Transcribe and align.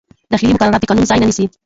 داخلي 0.31 0.53
مقررات 0.53 0.81
د 0.81 0.85
قانون 0.89 1.07
ځای 1.09 1.19
نه 1.19 1.27
نیسي. 1.29 1.45